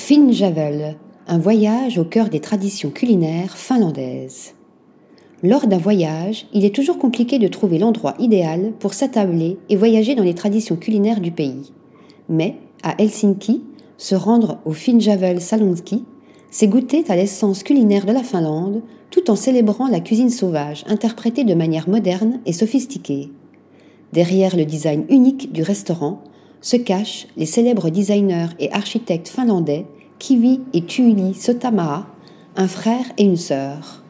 [0.00, 0.96] Finnjavel,
[1.26, 4.54] un voyage au cœur des traditions culinaires finlandaises.
[5.42, 10.14] Lors d'un voyage, il est toujours compliqué de trouver l'endroit idéal pour s'attabler et voyager
[10.14, 11.72] dans les traditions culinaires du pays.
[12.28, 13.64] Mais, à Helsinki,
[13.98, 16.04] se rendre au Finnjavel Salonski,
[16.50, 21.44] c'est goûter à l'essence culinaire de la Finlande tout en célébrant la cuisine sauvage interprétée
[21.44, 23.30] de manière moderne et sophistiquée.
[24.12, 26.22] Derrière le design unique du restaurant
[26.60, 29.86] se cachent les célèbres designers et architectes finlandais
[30.18, 32.06] Kivi et Tuuli Sotamaa,
[32.56, 34.02] un frère et une sœur.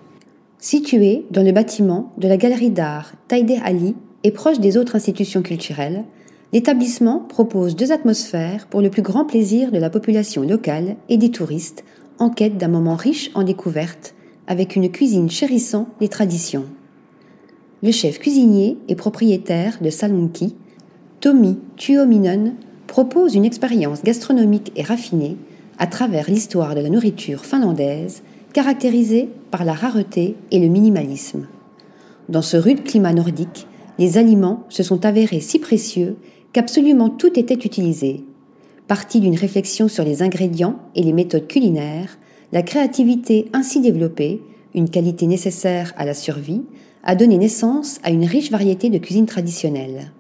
[0.58, 5.42] Situé dans le bâtiment de la galerie d'art Taide Ali et proche des autres institutions
[5.42, 6.04] culturelles,
[6.52, 11.30] l'établissement propose deux atmosphères pour le plus grand plaisir de la population locale et des
[11.30, 11.84] touristes
[12.18, 14.14] en quête d'un moment riche en découvertes
[14.46, 16.64] avec une cuisine chérissant les traditions.
[17.82, 20.56] Le chef cuisinier et propriétaire de Salonki,
[21.20, 22.54] Tommy Tuominen,
[22.86, 25.36] propose une expérience gastronomique et raffinée
[25.76, 28.22] à travers l'histoire de la nourriture finlandaise,
[28.52, 31.48] caractérisée par la rareté et le minimalisme.
[32.28, 33.66] Dans ce rude climat nordique,
[33.98, 36.16] les aliments se sont avérés si précieux
[36.52, 38.24] qu'absolument tout était utilisé.
[38.86, 42.16] Partie d'une réflexion sur les ingrédients et les méthodes culinaires,
[42.52, 44.40] la créativité ainsi développée,
[44.72, 46.62] une qualité nécessaire à la survie,
[47.02, 50.12] a donné naissance à une riche variété de cuisine traditionnelle.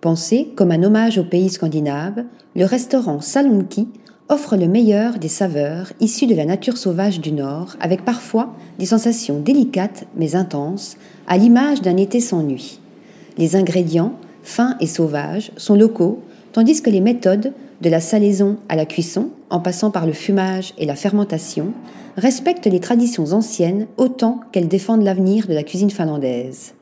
[0.00, 3.88] Pensé comme un hommage au pays scandinave, le restaurant Salonki
[4.28, 8.86] offre le meilleur des saveurs issues de la nature sauvage du Nord, avec parfois des
[8.86, 10.96] sensations délicates mais intenses,
[11.26, 12.80] à l'image d'un été sans nuit.
[13.38, 16.20] Les ingrédients, fins et sauvages, sont locaux,
[16.52, 20.74] tandis que les méthodes, de la salaison à la cuisson, en passant par le fumage
[20.78, 21.72] et la fermentation,
[22.16, 26.74] respectent les traditions anciennes autant qu'elles défendent l'avenir de la cuisine finlandaise.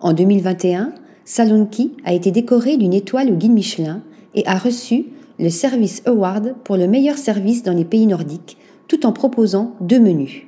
[0.00, 0.94] En 2021,
[1.24, 4.02] Salonki a été décoré d'une étoile au guide Michelin
[4.34, 5.06] et a reçu
[5.38, 8.56] le Service Award pour le meilleur service dans les pays nordiques,
[8.88, 10.42] tout en proposant deux menus.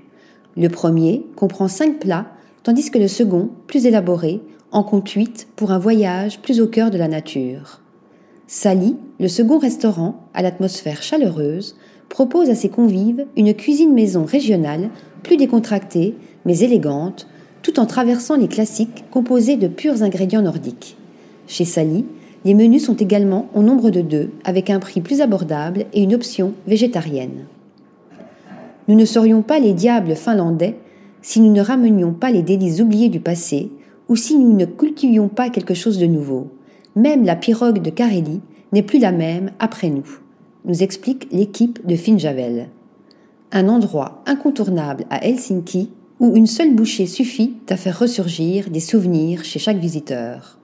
[0.57, 2.27] Le premier comprend cinq plats,
[2.63, 4.41] tandis que le second, plus élaboré,
[4.73, 7.81] en compte huit pour un voyage plus au cœur de la nature.
[8.47, 11.77] Sali, le second restaurant, à l'atmosphère chaleureuse,
[12.09, 14.91] propose à ses convives une cuisine maison régionale,
[15.23, 16.15] plus décontractée,
[16.45, 17.27] mais élégante,
[17.65, 20.97] tout en traversant les classiques composés de purs ingrédients nordiques.
[21.49, 22.05] Chez Sali,
[22.45, 26.15] les menus sont également au nombre de deux, avec un prix plus abordable et une
[26.15, 27.47] option végétarienne.
[28.87, 30.77] Nous ne serions pas les diables finlandais
[31.23, 33.71] si nous ne ramenions pas les délices oubliés du passé
[34.11, 36.49] ou si nous ne cultivions pas quelque chose de nouveau.
[36.97, 38.43] Même la pirogue de Kareli
[38.73, 40.19] n'est plus la même après nous,
[40.67, 42.69] nous explique l'équipe de Finjavel.
[43.53, 45.89] Un endroit incontournable à Helsinki
[46.25, 50.59] où une seule bouchée suffit à faire ressurgir des souvenirs chez chaque visiteur.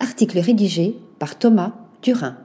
[0.00, 2.38] Article rédigé par Thomas Durin.